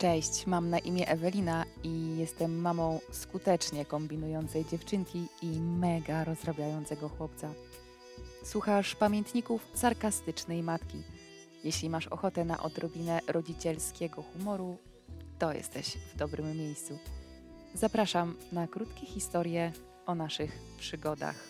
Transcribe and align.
Cześć, 0.00 0.46
mam 0.46 0.70
na 0.70 0.78
imię 0.78 1.08
Ewelina 1.08 1.64
i 1.84 2.16
jestem 2.16 2.60
mamą 2.60 3.00
skutecznie 3.12 3.84
kombinującej 3.84 4.64
dziewczynki 4.64 5.26
i 5.42 5.60
mega 5.60 6.24
rozrabiającego 6.24 7.08
chłopca. 7.08 7.54
Słuchasz 8.44 8.94
pamiętników 8.94 9.66
sarkastycznej 9.74 10.62
matki. 10.62 11.02
Jeśli 11.64 11.90
masz 11.90 12.06
ochotę 12.06 12.44
na 12.44 12.62
odrobinę 12.62 13.20
rodzicielskiego 13.26 14.22
humoru, 14.22 14.76
to 15.38 15.52
jesteś 15.52 15.96
w 15.96 16.16
dobrym 16.16 16.58
miejscu. 16.58 16.98
Zapraszam 17.74 18.36
na 18.52 18.68
krótkie 18.68 19.06
historie 19.06 19.72
o 20.06 20.14
naszych 20.14 20.58
przygodach. 20.78 21.48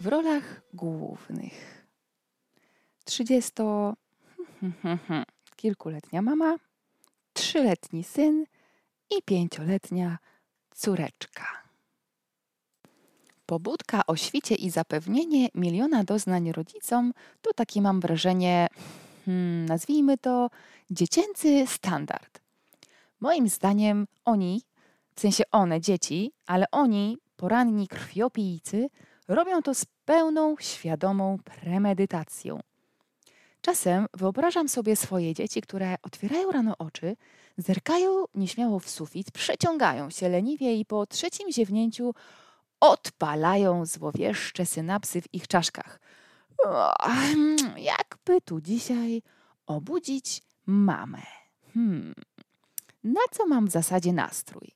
W 0.00 0.06
rolach 0.06 0.62
głównych 0.74 1.86
30 3.04 3.52
kilkuletnia 5.56 6.22
mama, 6.22 6.56
trzyletni 7.32 8.04
syn 8.04 8.44
i 9.10 9.22
pięcioletnia 9.22 10.18
córeczka. 10.74 11.46
Pobudka 13.46 14.06
o 14.06 14.16
świcie 14.16 14.54
i 14.54 14.70
zapewnienie 14.70 15.48
miliona 15.54 16.04
doznań 16.04 16.52
rodzicom 16.52 17.12
to 17.42 17.52
taki 17.52 17.80
mam 17.80 18.00
wrażenie, 18.00 18.68
hmm, 19.24 19.66
nazwijmy 19.66 20.18
to 20.18 20.50
dziecięcy 20.90 21.66
standard. 21.66 22.40
Moim 23.20 23.48
zdaniem 23.48 24.06
oni, 24.24 24.62
w 25.14 25.20
sensie 25.20 25.44
one, 25.50 25.80
dzieci, 25.80 26.32
ale 26.46 26.66
oni, 26.70 27.18
poranni 27.36 27.88
krwiopijcy, 27.88 28.88
robią 29.28 29.62
to 29.62 29.74
z 29.74 29.84
pełną, 30.04 30.56
świadomą 30.60 31.38
premedytacją. 31.44 32.60
Czasem 33.62 34.06
wyobrażam 34.14 34.68
sobie 34.68 34.96
swoje 34.96 35.34
dzieci, 35.34 35.60
które 35.60 35.96
otwierają 36.02 36.52
rano 36.52 36.78
oczy, 36.78 37.16
zerkają 37.58 38.24
nieśmiało 38.34 38.78
w 38.78 38.90
sufit, 38.90 39.30
przeciągają 39.30 40.10
się 40.10 40.28
leniwie 40.28 40.74
i 40.74 40.84
po 40.84 41.06
trzecim 41.06 41.52
ziewnięciu 41.52 42.14
odpalają 42.80 43.86
złowieszcze 43.86 44.66
synapsy 44.66 45.22
w 45.22 45.34
ich 45.34 45.48
czaszkach. 45.48 46.00
Jakby 47.76 48.40
tu 48.40 48.60
dzisiaj 48.60 49.22
obudzić 49.66 50.42
mamę? 50.66 51.22
Hmm. 51.74 52.14
Na 53.04 53.20
co 53.30 53.46
mam 53.46 53.66
w 53.66 53.70
zasadzie 53.70 54.12
nastrój? 54.12 54.68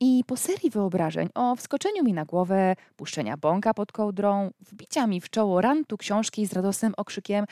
I 0.00 0.24
po 0.26 0.36
serii 0.36 0.70
wyobrażeń 0.70 1.28
o 1.34 1.56
wskoczeniu 1.56 2.04
mi 2.04 2.12
na 2.12 2.24
głowę, 2.24 2.76
puszczenia 2.96 3.36
bąka 3.36 3.74
pod 3.74 3.92
kołdrą, 3.92 4.50
wbicia 4.60 5.06
mi 5.06 5.20
w 5.20 5.30
czoło 5.30 5.60
rantu 5.60 5.96
książki 5.96 6.46
z 6.46 6.52
radosnym 6.52 6.94
okrzykiem 6.96 7.44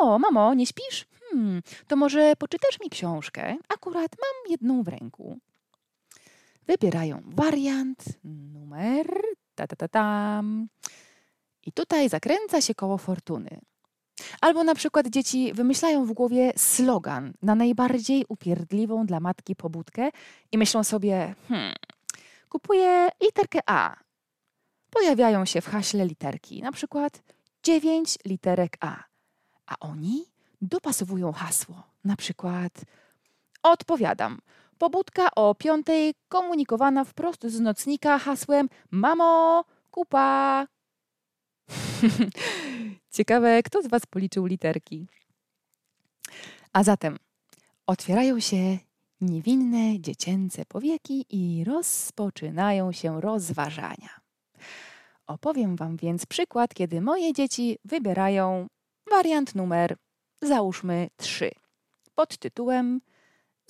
O, 0.00 0.18
mamo, 0.18 0.54
nie 0.54 0.66
śpisz? 0.66 1.06
Hmm, 1.30 1.62
to 1.86 1.96
może 1.96 2.36
poczytasz 2.36 2.80
mi 2.80 2.90
książkę? 2.90 3.56
Akurat 3.68 4.16
mam 4.20 4.50
jedną 4.50 4.82
w 4.82 4.88
ręku. 4.88 5.38
Wybierają 6.66 7.22
wariant, 7.26 8.04
numer, 8.24 9.06
ta 9.54 9.66
ta 9.66 9.76
ta 9.76 9.88
tam. 9.88 10.68
I 11.66 11.72
tutaj 11.72 12.08
zakręca 12.08 12.60
się 12.60 12.74
koło 12.74 12.98
fortuny. 12.98 13.60
Albo 14.40 14.64
na 14.64 14.74
przykład 14.74 15.06
dzieci 15.06 15.52
wymyślają 15.52 16.06
w 16.06 16.12
głowie 16.12 16.52
slogan 16.56 17.32
na 17.42 17.54
najbardziej 17.54 18.24
upierdliwą 18.28 19.06
dla 19.06 19.20
matki 19.20 19.56
pobudkę 19.56 20.10
i 20.52 20.58
myślą 20.58 20.84
sobie, 20.84 21.34
hmm, 21.48 21.74
kupuję 22.48 23.08
literkę 23.22 23.60
A. 23.66 23.96
Pojawiają 24.90 25.44
się 25.44 25.60
w 25.60 25.66
haśle 25.66 26.06
literki, 26.06 26.62
na 26.62 26.72
przykład 26.72 27.22
dziewięć 27.62 28.18
literek 28.24 28.76
A. 28.80 29.04
A 29.66 29.74
oni 29.80 30.24
dopasowują 30.62 31.32
hasło, 31.32 31.82
na 32.04 32.16
przykład 32.16 32.72
odpowiadam, 33.62 34.38
pobudka 34.78 35.28
o 35.36 35.54
piątej 35.54 36.14
komunikowana 36.28 37.04
wprost 37.04 37.46
z 37.46 37.60
nocnika 37.60 38.18
hasłem 38.18 38.68
Mamo, 38.90 39.64
kupa, 39.90 40.66
Ciekawe, 43.16 43.62
kto 43.62 43.82
z 43.82 43.86
Was 43.86 44.06
policzył 44.06 44.46
literki. 44.46 45.06
A 46.72 46.82
zatem 46.82 47.16
otwierają 47.86 48.40
się 48.40 48.78
niewinne 49.20 50.00
dziecięce 50.00 50.64
powieki 50.64 51.24
i 51.30 51.64
rozpoczynają 51.64 52.92
się 52.92 53.20
rozważania. 53.20 54.20
Opowiem 55.26 55.76
Wam 55.76 55.96
więc 55.96 56.26
przykład, 56.26 56.74
kiedy 56.74 57.00
moje 57.00 57.32
dzieci 57.32 57.78
wybierają 57.84 58.66
wariant 59.10 59.54
numer, 59.54 59.96
załóżmy 60.42 61.08
3, 61.16 61.50
pod 62.14 62.38
tytułem 62.38 63.00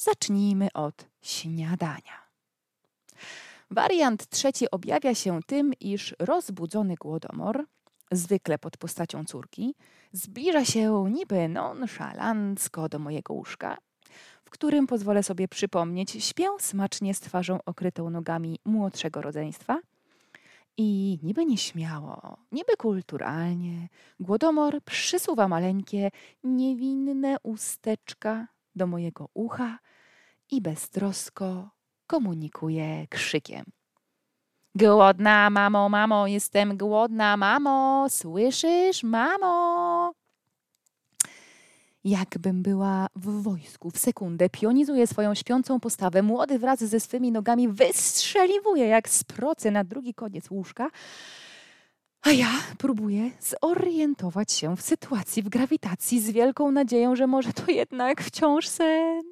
Zacznijmy 0.01 0.69
od 0.75 1.07
śniadania. 1.23 2.31
Wariant 3.71 4.27
trzeci 4.29 4.71
objawia 4.71 5.15
się 5.15 5.41
tym, 5.47 5.73
iż 5.81 6.15
rozbudzony 6.19 6.95
głodomor 6.95 7.67
zwykle 8.11 8.59
pod 8.59 8.77
postacią 8.77 9.25
córki, 9.25 9.75
zbliża 10.13 10.65
się 10.65 11.11
niby 11.11 11.49
nonszalancko 11.49 12.89
do 12.89 12.99
mojego 12.99 13.35
łóżka, 13.35 13.79
w 14.45 14.51
którym 14.51 14.87
pozwolę 14.87 15.23
sobie 15.23 15.49
przypomnieć, 15.49 16.25
śpię 16.25 16.47
smacznie 16.59 17.15
z 17.15 17.21
twarzą 17.21 17.59
okrytą 17.67 18.11
nogami 18.11 18.59
młodszego 18.65 19.23
rodzeństwa. 19.23 19.81
I 20.77 21.19
niby 21.23 21.47
nieśmiało, 21.47 22.37
niby 22.53 22.77
kulturalnie, 22.77 23.89
głodomor 24.21 24.83
przysuwa 24.85 25.49
maleńkie, 25.49 26.11
niewinne 26.45 27.37
usteczka 27.43 28.47
do 28.75 28.87
mojego 28.87 29.29
ucha 29.35 29.79
i 30.51 30.61
beztrosko 30.61 31.71
komunikuje 32.07 33.07
krzykiem. 33.09 33.65
Głodna, 34.81 35.51
mamo, 35.51 35.89
mamo, 35.89 36.27
jestem 36.27 36.77
głodna, 36.77 37.37
mamo, 37.37 38.07
słyszysz, 38.11 39.03
mamo? 39.03 40.13
Jakbym 42.05 42.63
była 42.63 43.07
w 43.17 43.43
wojsku, 43.43 43.91
w 43.91 43.99
sekundę 43.99 44.49
pionizuje 44.51 45.07
swoją 45.07 45.35
śpiącą 45.35 45.81
postawę. 45.81 46.23
Młody 46.23 46.59
wraz 46.59 46.79
ze 46.79 47.01
swymi 47.01 47.33
nogami 47.33 47.69
wystrzeliwuje 47.69 48.87
jak 48.87 49.09
z 49.09 49.25
procy 49.25 49.71
na 49.71 49.85
drugi 49.85 50.15
koniec 50.15 50.51
łóżka, 50.51 50.91
a 52.23 52.31
ja 52.31 52.51
próbuję 52.79 53.31
zorientować 53.41 54.53
się 54.53 54.77
w 54.77 54.83
sytuacji, 54.83 55.43
w 55.43 55.49
grawitacji 55.49 56.21
z 56.21 56.31
wielką 56.31 56.71
nadzieją, 56.71 57.17
że 57.17 57.27
może 57.27 57.53
to 57.53 57.73
jednak 57.73 58.23
wciąż 58.23 58.69
sen. 58.69 59.23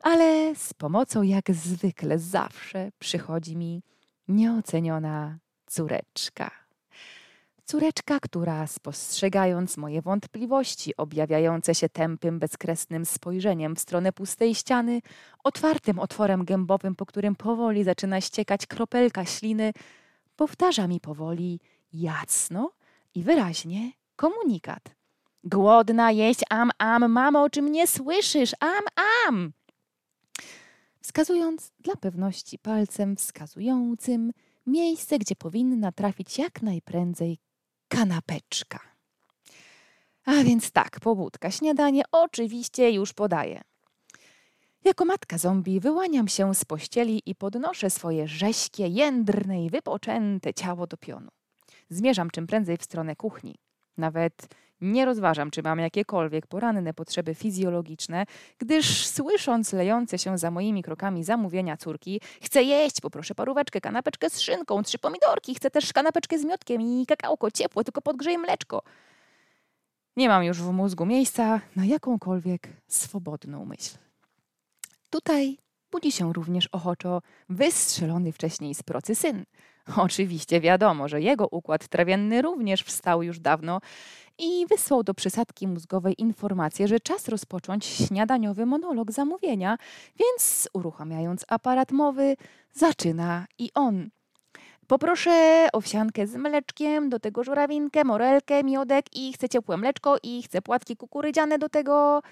Ale 0.00 0.54
z 0.56 0.74
pomocą 0.74 1.22
jak 1.22 1.50
zwykle 1.50 2.18
zawsze 2.18 2.90
przychodzi 2.98 3.56
mi 3.56 3.82
nieoceniona 4.28 5.38
córeczka. 5.66 6.50
Córeczka, 7.64 8.20
która 8.20 8.66
spostrzegając 8.66 9.76
moje 9.76 10.02
wątpliwości, 10.02 10.96
objawiające 10.96 11.74
się 11.74 11.88
tępym, 11.88 12.38
bezkresnym 12.38 13.06
spojrzeniem 13.06 13.76
w 13.76 13.80
stronę 13.80 14.12
pustej 14.12 14.54
ściany, 14.54 15.02
otwartym 15.44 15.98
otworem 15.98 16.44
gębowym, 16.44 16.94
po 16.94 17.06
którym 17.06 17.36
powoli 17.36 17.84
zaczyna 17.84 18.20
ściekać 18.20 18.66
kropelka 18.66 19.24
śliny, 19.24 19.72
powtarza 20.36 20.86
mi 20.86 21.00
powoli, 21.00 21.60
jasno 21.92 22.70
i 23.14 23.22
wyraźnie 23.22 23.92
komunikat. 24.16 24.82
Głodna 25.44 26.10
jeść, 26.10 26.40
am, 26.50 26.70
am, 26.78 27.12
mamo, 27.12 27.50
czy 27.50 27.62
mnie 27.62 27.86
słyszysz? 27.86 28.52
Am, 28.60 28.84
am! 29.26 29.52
Wskazując 31.08 31.72
dla 31.80 31.96
pewności 31.96 32.58
palcem 32.58 33.16
wskazującym 33.16 34.32
miejsce, 34.66 35.18
gdzie 35.18 35.36
powinna 35.36 35.92
trafić 35.92 36.38
jak 36.38 36.62
najprędzej 36.62 37.38
kanapeczka. 37.88 38.80
A 40.24 40.44
więc 40.44 40.70
tak, 40.70 41.00
pobudka, 41.00 41.50
śniadanie 41.50 42.02
oczywiście 42.12 42.90
już 42.90 43.12
podaję. 43.12 43.60
Jako 44.84 45.04
matka 45.04 45.38
zombie 45.38 45.80
wyłaniam 45.80 46.28
się 46.28 46.54
z 46.54 46.64
pościeli 46.64 47.22
i 47.26 47.34
podnoszę 47.34 47.90
swoje 47.90 48.28
rześkie, 48.28 48.86
jędrne 48.86 49.64
i 49.64 49.70
wypoczęte 49.70 50.54
ciało 50.54 50.86
do 50.86 50.96
pionu. 50.96 51.30
Zmierzam 51.90 52.30
czym 52.30 52.46
prędzej 52.46 52.76
w 52.76 52.84
stronę 52.84 53.16
kuchni. 53.16 53.54
Nawet 53.96 54.48
nie 54.80 55.04
rozważam, 55.04 55.50
czy 55.50 55.62
mam 55.62 55.78
jakiekolwiek 55.78 56.46
poranne 56.46 56.94
potrzeby 56.94 57.34
fizjologiczne, 57.34 58.26
gdyż 58.58 59.06
słysząc 59.06 59.72
lejące 59.72 60.18
się 60.18 60.38
za 60.38 60.50
moimi 60.50 60.82
krokami 60.82 61.24
zamówienia 61.24 61.76
córki, 61.76 62.20
chcę 62.42 62.62
jeść, 62.62 63.00
poproszę 63.00 63.34
paróweczkę, 63.34 63.80
kanapeczkę 63.80 64.30
z 64.30 64.40
szynką, 64.40 64.82
trzy 64.82 64.98
pomidorki, 64.98 65.54
chcę 65.54 65.70
też 65.70 65.92
kanapeczkę 65.92 66.38
z 66.38 66.44
miotkiem 66.44 66.82
i 66.82 67.06
kakałko 67.06 67.50
ciepłe, 67.50 67.84
tylko 67.84 68.02
podgrzeję 68.02 68.38
mleczko. 68.38 68.82
Nie 70.16 70.28
mam 70.28 70.44
już 70.44 70.62
w 70.62 70.72
mózgu 70.72 71.06
miejsca 71.06 71.60
na 71.76 71.84
jakąkolwiek 71.84 72.68
swobodną 72.86 73.64
myśl. 73.64 73.98
Tutaj 75.10 75.58
budzi 75.90 76.12
się 76.12 76.32
również 76.32 76.66
ochoczo 76.66 77.22
wystrzelony 77.48 78.32
wcześniej 78.32 78.74
z 78.74 78.82
procy 78.82 79.14
syn. 79.14 79.44
Oczywiście 79.96 80.60
wiadomo, 80.60 81.08
że 81.08 81.20
jego 81.20 81.48
układ 81.48 81.88
trawienny 81.88 82.42
również 82.42 82.82
wstał 82.82 83.22
już 83.22 83.40
dawno 83.40 83.80
i 84.38 84.66
wysłał 84.66 85.02
do 85.02 85.14
przysadki 85.14 85.68
mózgowej 85.68 86.14
informację, 86.18 86.88
że 86.88 87.00
czas 87.00 87.28
rozpocząć 87.28 87.84
śniadaniowy 87.84 88.66
monolog 88.66 89.12
zamówienia, 89.12 89.78
więc 90.18 90.68
uruchamiając 90.72 91.44
aparat 91.48 91.92
mowy, 91.92 92.36
zaczyna 92.72 93.46
i 93.58 93.70
on. 93.74 94.10
Poproszę 94.86 95.66
owsiankę 95.72 96.26
z 96.26 96.36
mleczkiem, 96.36 97.08
do 97.08 97.18
tego 97.18 97.44
żurawinkę, 97.44 98.04
morelkę, 98.04 98.64
miodek 98.64 99.16
i 99.16 99.32
chcę 99.32 99.48
ciepłe 99.48 99.76
mleczko 99.76 100.16
i 100.22 100.42
chcę 100.42 100.62
płatki 100.62 100.96
kukurydziane 100.96 101.58
do 101.58 101.68
tego 101.68 102.22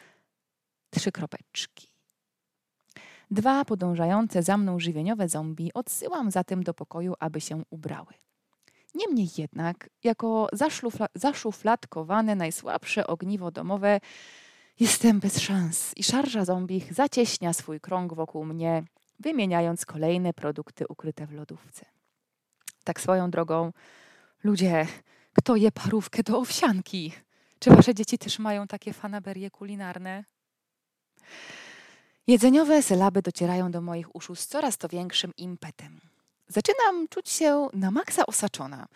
trzy 0.90 1.12
kropeczki. 1.12 1.88
Dwa 3.30 3.64
podążające 3.64 4.42
za 4.42 4.56
mną 4.56 4.80
żywieniowe 4.80 5.28
zombie 5.28 5.70
odsyłam 5.74 6.30
zatem 6.30 6.62
do 6.62 6.74
pokoju, 6.74 7.14
aby 7.20 7.40
się 7.40 7.62
ubrały. 7.70 8.14
Niemniej 8.96 9.28
jednak, 9.38 9.90
jako 10.04 10.48
zaszufla, 10.52 11.06
zaszufladkowane 11.14 12.34
najsłabsze 12.34 13.06
ogniwo 13.06 13.50
domowe, 13.50 14.00
jestem 14.80 15.20
bez 15.20 15.40
szans 15.40 15.92
i 15.96 16.02
szarża 16.02 16.44
zombich 16.44 16.94
zacieśnia 16.94 17.52
swój 17.52 17.80
krąg 17.80 18.14
wokół 18.14 18.44
mnie, 18.44 18.84
wymieniając 19.20 19.86
kolejne 19.86 20.32
produkty 20.32 20.84
ukryte 20.88 21.26
w 21.26 21.32
lodówce. 21.32 21.86
Tak 22.84 23.00
swoją 23.00 23.30
drogą, 23.30 23.72
ludzie, 24.44 24.86
kto 25.32 25.56
je 25.56 25.72
parówkę 25.72 26.22
do 26.22 26.38
owsianki? 26.38 27.12
Czy 27.58 27.70
wasze 27.70 27.94
dzieci 27.94 28.18
też 28.18 28.38
mają 28.38 28.66
takie 28.66 28.92
fanaberie 28.92 29.50
kulinarne? 29.50 30.24
Jedzeniowe 32.26 32.82
sylaby 32.82 33.22
docierają 33.22 33.70
do 33.70 33.80
moich 33.80 34.16
uszu 34.16 34.34
z 34.34 34.46
coraz 34.46 34.78
to 34.78 34.88
większym 34.88 35.32
impetem. 35.36 36.00
Zaczynam 36.48 37.08
czuć 37.08 37.28
się 37.28 37.68
na 37.72 37.90
maksa 37.90 38.26
osaczona, 38.26 38.86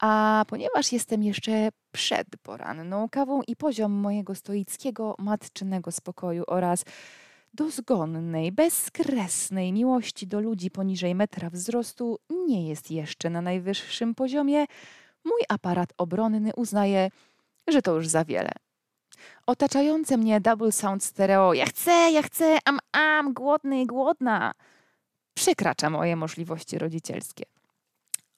a 0.00 0.44
ponieważ 0.48 0.92
jestem 0.92 1.22
jeszcze 1.22 1.68
przed 1.92 2.26
poranną 2.42 3.08
kawą 3.08 3.42
i 3.42 3.56
poziom 3.56 3.92
mojego 3.92 4.34
stoickiego, 4.34 5.14
matczynego 5.18 5.92
spokoju 5.92 6.44
oraz 6.46 6.84
dozgonnej, 7.54 8.52
bezkresnej 8.52 9.72
miłości 9.72 10.26
do 10.26 10.40
ludzi 10.40 10.70
poniżej 10.70 11.14
metra 11.14 11.50
wzrostu 11.50 12.18
nie 12.46 12.68
jest 12.68 12.90
jeszcze 12.90 13.30
na 13.30 13.42
najwyższym 13.42 14.14
poziomie, 14.14 14.66
mój 15.24 15.40
aparat 15.48 15.92
obronny 15.98 16.52
uznaje, 16.56 17.10
że 17.68 17.82
to 17.82 17.94
już 17.94 18.08
za 18.08 18.24
wiele. 18.24 18.50
Otaczające 19.46 20.16
mnie 20.16 20.40
double 20.40 20.72
sound 20.72 21.04
stereo 21.04 21.54
ja 21.54 21.66
chcę, 21.66 22.10
ja 22.12 22.22
chcę, 22.22 22.58
am, 22.64 22.78
am, 22.92 23.34
głodny, 23.34 23.86
głodna 23.86 24.54
przekracza 25.38 25.90
moje 25.90 26.16
możliwości 26.16 26.78
rodzicielskie. 26.78 27.44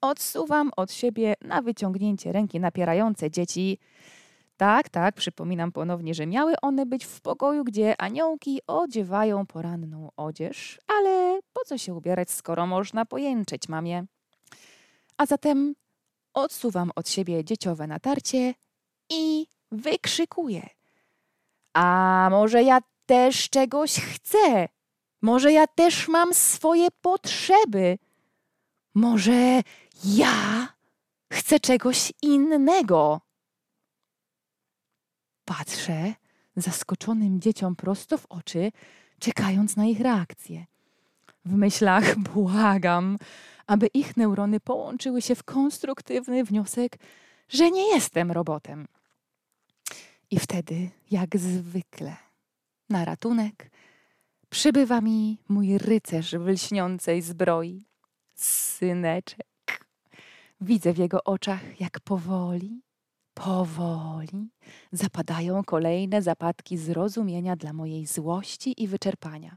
Odsuwam 0.00 0.70
od 0.76 0.92
siebie 0.92 1.34
na 1.40 1.62
wyciągnięcie 1.62 2.32
ręki 2.32 2.60
napierające 2.60 3.30
dzieci. 3.30 3.78
Tak, 4.56 4.88
tak, 4.88 5.14
przypominam 5.14 5.72
ponownie, 5.72 6.14
że 6.14 6.26
miały 6.26 6.54
one 6.62 6.86
być 6.86 7.04
w 7.04 7.20
pokoju, 7.20 7.64
gdzie 7.64 8.00
aniołki 8.00 8.60
odziewają 8.66 9.46
poranną 9.46 10.10
odzież, 10.16 10.80
ale 10.86 11.40
po 11.52 11.64
co 11.64 11.78
się 11.78 11.94
ubierać, 11.94 12.30
skoro 12.30 12.66
można 12.66 13.06
pojęczeć 13.06 13.68
mamie? 13.68 14.04
A 15.16 15.26
zatem 15.26 15.74
odsuwam 16.34 16.90
od 16.96 17.08
siebie 17.08 17.44
dzieciowe 17.44 17.86
natarcie 17.86 18.54
i 19.10 19.46
wykrzykuję. 19.72 20.68
A 21.74 22.28
może 22.30 22.62
ja 22.62 22.80
też 23.06 23.50
czegoś 23.50 23.94
chcę? 23.94 24.68
Może 25.22 25.52
ja 25.52 25.66
też 25.66 26.08
mam 26.08 26.34
swoje 26.34 26.88
potrzeby? 27.02 27.98
Może 28.94 29.62
ja 30.04 30.68
chcę 31.32 31.60
czegoś 31.60 32.12
innego? 32.22 33.20
Patrzę 35.44 36.14
zaskoczonym 36.56 37.40
dzieciom 37.40 37.76
prosto 37.76 38.18
w 38.18 38.26
oczy, 38.26 38.72
czekając 39.18 39.76
na 39.76 39.86
ich 39.86 40.00
reakcję. 40.00 40.66
W 41.44 41.54
myślach 41.54 42.18
błagam, 42.34 43.18
aby 43.66 43.86
ich 43.86 44.16
neurony 44.16 44.60
połączyły 44.60 45.22
się 45.22 45.34
w 45.34 45.42
konstruktywny 45.42 46.44
wniosek, 46.44 46.98
że 47.48 47.70
nie 47.70 47.94
jestem 47.94 48.32
robotem. 48.32 48.88
I 50.30 50.38
wtedy, 50.38 50.90
jak 51.10 51.38
zwykle, 51.38 52.16
na 52.88 53.04
ratunek 53.04 53.70
przybywa 54.50 55.00
mi 55.00 55.38
mój 55.48 55.78
rycerz 55.78 56.34
w 56.34 56.46
lśniącej 56.48 57.22
zbroi, 57.22 57.84
syneczek. 58.34 59.46
Widzę 60.60 60.92
w 60.92 60.98
jego 60.98 61.24
oczach, 61.24 61.80
jak 61.80 62.00
powoli, 62.00 62.82
powoli 63.34 64.50
zapadają 64.92 65.64
kolejne 65.64 66.22
zapadki 66.22 66.78
zrozumienia 66.78 67.56
dla 67.56 67.72
mojej 67.72 68.06
złości 68.06 68.82
i 68.82 68.88
wyczerpania. 68.88 69.56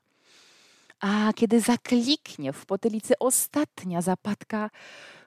A 0.99 1.33
kiedy 1.35 1.59
zakliknie 1.61 2.53
w 2.53 2.65
potylicy 2.65 3.13
ostatnia 3.19 4.01
zapadka, 4.01 4.69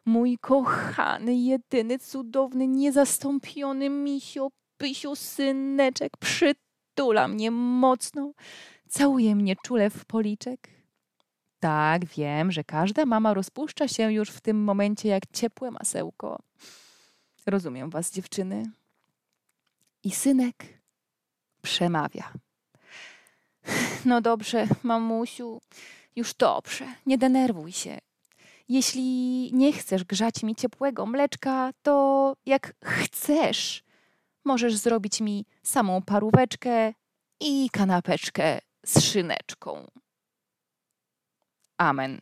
mój 0.04 0.38
kochany, 0.38 1.34
jedyny, 1.34 1.98
cudowny, 1.98 2.68
niezastąpiony 2.68 3.90
misio 3.90 4.50
Pysiu, 4.78 5.16
syneczek, 5.16 6.12
przytula 6.16 7.28
mnie 7.28 7.50
mocno, 7.50 8.32
całuje 8.88 9.36
mnie 9.36 9.56
czule 9.56 9.90
w 9.90 10.04
policzek. 10.04 10.68
Tak, 11.60 12.04
wiem, 12.04 12.52
że 12.52 12.64
każda 12.64 13.06
mama 13.06 13.34
rozpuszcza 13.34 13.88
się 13.88 14.12
już 14.12 14.30
w 14.30 14.40
tym 14.40 14.64
momencie 14.64 15.08
jak 15.08 15.22
ciepłe 15.32 15.70
masełko. 15.70 16.42
Rozumiem 17.46 17.90
was, 17.90 18.12
dziewczyny. 18.12 18.70
I 20.04 20.10
synek 20.10 20.80
przemawia. 21.62 22.32
No 24.04 24.20
dobrze, 24.20 24.66
mamusiu, 24.82 25.60
już 26.16 26.34
dobrze, 26.34 26.86
nie 27.06 27.18
denerwuj 27.18 27.72
się. 27.72 27.98
Jeśli 28.68 29.50
nie 29.52 29.72
chcesz 29.72 30.04
grzać 30.04 30.42
mi 30.42 30.54
ciepłego 30.54 31.06
mleczka, 31.06 31.70
to 31.82 32.34
jak 32.46 32.74
chcesz, 32.84 33.82
możesz 34.44 34.76
zrobić 34.76 35.20
mi 35.20 35.44
samą 35.62 36.02
paróweczkę 36.02 36.92
i 37.40 37.70
kanapeczkę 37.70 38.58
z 38.86 39.00
szyneczką. 39.00 39.86
Amen. 41.78 42.20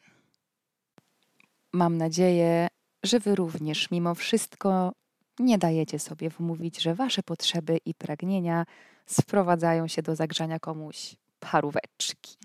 Mam 1.72 1.96
nadzieję, 1.96 2.68
że 3.02 3.20
Wy 3.20 3.34
również 3.34 3.90
mimo 3.90 4.14
wszystko 4.14 4.92
nie 5.38 5.58
dajecie 5.58 5.98
sobie 5.98 6.30
wmówić, 6.30 6.82
że 6.82 6.94
Wasze 6.94 7.22
potrzeby 7.22 7.78
i 7.84 7.94
pragnienia 7.94 8.64
sprowadzają 9.06 9.88
się 9.88 10.02
do 10.02 10.16
zagrzania 10.16 10.58
komuś 10.58 11.16
paróweczki. 11.40 12.36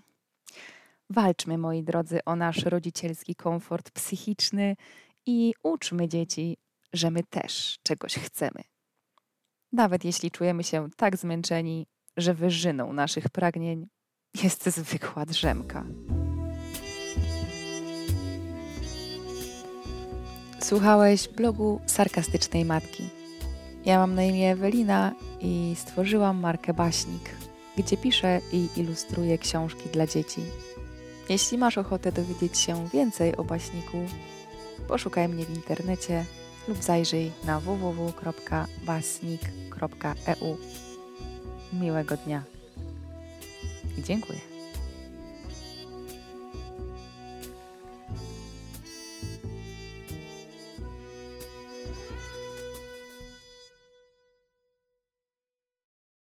Walczmy, 1.10 1.58
moi 1.58 1.82
drodzy, 1.82 2.24
o 2.24 2.36
nasz 2.36 2.64
rodzicielski 2.64 3.34
komfort 3.34 3.90
psychiczny 3.90 4.76
i 5.26 5.54
uczmy 5.62 6.08
dzieci, 6.08 6.56
że 6.92 7.10
my 7.10 7.22
też 7.22 7.78
czegoś 7.82 8.14
chcemy 8.14 8.62
nawet 9.72 10.04
jeśli 10.04 10.30
czujemy 10.30 10.64
się 10.64 10.88
tak 10.96 11.16
zmęczeni, 11.16 11.86
że 12.16 12.34
wyżyną 12.34 12.92
naszych 12.92 13.28
pragnień 13.28 13.88
jest 14.34 14.64
zwykła 14.64 15.26
drzemka. 15.26 15.84
Słuchałeś 20.60 21.28
blogu 21.28 21.80
sarkastycznej 21.86 22.64
matki. 22.64 23.08
Ja 23.84 23.98
mam 23.98 24.14
na 24.14 24.22
imię 24.22 24.52
Ewelina 24.52 25.14
i 25.40 25.74
stworzyłam 25.78 26.40
markę 26.40 26.74
Baśnik, 26.74 27.30
gdzie 27.76 27.96
piszę 27.96 28.40
i 28.52 28.68
ilustruję 28.76 29.38
książki 29.38 29.88
dla 29.88 30.06
dzieci. 30.06 30.42
Jeśli 31.28 31.58
masz 31.58 31.78
ochotę 31.78 32.12
dowiedzieć 32.12 32.58
się 32.58 32.88
więcej 32.88 33.36
o 33.36 33.44
baśniku, 33.44 33.98
poszukaj 34.88 35.28
mnie 35.28 35.44
w 35.44 35.56
internecie 35.56 36.24
lub 36.68 36.82
zajrzyj 36.82 37.32
na 37.44 37.60
www.basnik.eu. 37.60 38.16
Miłego 41.72 42.16
dnia 42.16 42.59
dziękuję. 44.02 44.49